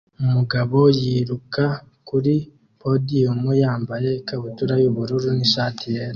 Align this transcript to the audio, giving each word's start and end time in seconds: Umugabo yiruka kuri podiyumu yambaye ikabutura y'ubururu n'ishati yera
Umugabo 0.23 0.77
yiruka 0.99 1.65
kuri 2.07 2.35
podiyumu 2.81 3.51
yambaye 3.61 4.09
ikabutura 4.21 4.73
y'ubururu 4.81 5.29
n'ishati 5.37 5.85
yera 5.95 6.09